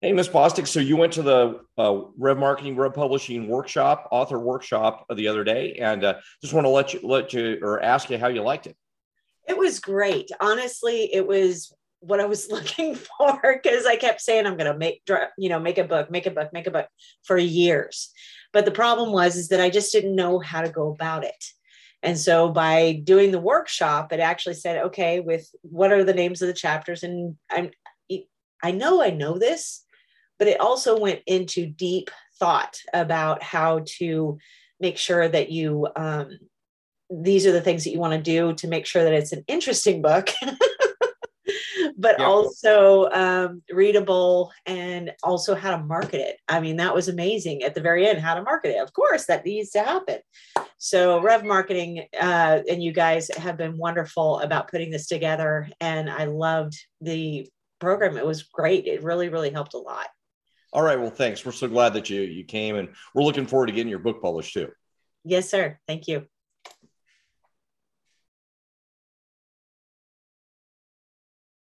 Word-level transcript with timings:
Hey, 0.00 0.12
Ms. 0.12 0.28
Bostic. 0.28 0.68
So 0.68 0.78
you 0.78 0.96
went 0.96 1.12
to 1.14 1.22
the 1.22 1.60
uh, 1.76 2.02
Rev 2.16 2.38
Marketing, 2.38 2.76
Rev 2.76 2.94
Publishing 2.94 3.48
workshop, 3.48 4.06
author 4.12 4.38
workshop 4.38 5.04
the 5.12 5.26
other 5.26 5.42
day, 5.42 5.72
and 5.80 6.04
uh, 6.04 6.14
just 6.40 6.54
want 6.54 6.66
to 6.66 6.68
let 6.68 6.94
you 6.94 7.00
let 7.02 7.32
you 7.32 7.58
or 7.62 7.82
ask 7.82 8.08
you 8.08 8.16
how 8.16 8.28
you 8.28 8.42
liked 8.42 8.68
it. 8.68 8.76
It 9.48 9.58
was 9.58 9.80
great. 9.80 10.30
Honestly, 10.40 11.12
it 11.12 11.26
was 11.26 11.74
what 11.98 12.20
I 12.20 12.26
was 12.26 12.48
looking 12.50 12.94
for 12.94 13.40
because 13.42 13.86
I 13.86 13.96
kept 13.96 14.20
saying 14.20 14.46
I'm 14.46 14.56
going 14.56 14.72
to 14.72 14.78
make 14.78 15.02
you 15.36 15.48
know 15.48 15.58
make 15.58 15.78
a 15.78 15.84
book, 15.84 16.12
make 16.12 16.26
a 16.26 16.30
book, 16.30 16.52
make 16.52 16.68
a 16.68 16.72
book 16.72 16.86
for 17.24 17.36
years. 17.36 18.12
But 18.52 18.66
the 18.66 18.70
problem 18.70 19.10
was 19.12 19.34
is 19.34 19.48
that 19.48 19.60
I 19.60 19.68
just 19.68 19.90
didn't 19.90 20.14
know 20.14 20.38
how 20.38 20.60
to 20.60 20.70
go 20.70 20.92
about 20.92 21.24
it. 21.24 21.44
And 22.04 22.16
so 22.16 22.50
by 22.50 23.00
doing 23.02 23.32
the 23.32 23.40
workshop, 23.40 24.12
it 24.12 24.20
actually 24.20 24.54
said, 24.54 24.84
okay, 24.84 25.18
with 25.18 25.50
what 25.62 25.90
are 25.90 26.04
the 26.04 26.14
names 26.14 26.40
of 26.40 26.46
the 26.46 26.54
chapters? 26.54 27.02
And 27.02 27.36
I'm 27.50 27.72
I 28.62 28.72
know 28.72 29.02
I 29.02 29.10
know 29.10 29.38
this, 29.38 29.84
but 30.38 30.48
it 30.48 30.60
also 30.60 30.98
went 30.98 31.20
into 31.26 31.66
deep 31.66 32.10
thought 32.38 32.78
about 32.94 33.42
how 33.42 33.82
to 33.98 34.38
make 34.80 34.96
sure 34.96 35.28
that 35.28 35.50
you 35.50 35.88
um, 35.96 36.38
these 37.10 37.46
are 37.46 37.52
the 37.52 37.60
things 37.62 37.84
that 37.84 37.90
you 37.90 37.98
want 37.98 38.12
to 38.12 38.20
do 38.20 38.52
to 38.54 38.68
make 38.68 38.86
sure 38.86 39.02
that 39.02 39.14
it's 39.14 39.32
an 39.32 39.44
interesting 39.48 40.02
book 40.02 40.30
but 41.98 42.16
yeah. 42.18 42.24
also 42.24 43.08
um, 43.10 43.62
readable 43.72 44.52
and 44.66 45.12
also 45.22 45.54
how 45.54 45.76
to 45.76 45.82
market 45.82 46.20
it. 46.20 46.36
I 46.46 46.60
mean 46.60 46.76
that 46.76 46.94
was 46.94 47.08
amazing. 47.08 47.64
At 47.64 47.74
the 47.74 47.80
very 47.80 48.06
end 48.06 48.20
how 48.20 48.34
to 48.34 48.42
market 48.42 48.76
it. 48.76 48.82
Of 48.82 48.92
course 48.92 49.26
that 49.26 49.44
needs 49.44 49.70
to 49.70 49.80
happen. 49.80 50.18
So 50.78 51.20
rev 51.20 51.44
marketing 51.44 52.06
uh, 52.18 52.60
and 52.68 52.82
you 52.82 52.92
guys 52.92 53.28
have 53.36 53.56
been 53.56 53.76
wonderful 53.76 54.38
about 54.40 54.70
putting 54.70 54.90
this 54.90 55.08
together 55.08 55.68
and 55.80 56.08
i 56.08 56.24
loved 56.24 56.78
the 57.00 57.48
program. 57.80 58.16
It 58.16 58.26
was 58.26 58.44
great. 58.44 58.86
It 58.86 59.02
really 59.02 59.28
really 59.28 59.50
helped 59.50 59.74
a 59.74 59.78
lot 59.78 60.06
all 60.72 60.82
right. 60.82 60.98
Well, 60.98 61.10
thanks. 61.10 61.44
We're 61.44 61.52
so 61.52 61.68
glad 61.68 61.94
that 61.94 62.10
you 62.10 62.20
you 62.20 62.44
came, 62.44 62.76
and 62.76 62.88
we're 63.14 63.22
looking 63.22 63.46
forward 63.46 63.66
to 63.66 63.72
getting 63.72 63.90
your 63.90 63.98
book 63.98 64.22
published 64.22 64.54
too. 64.54 64.70
Yes, 65.24 65.50
sir. 65.50 65.78
Thank 65.86 66.08
you. 66.08 66.26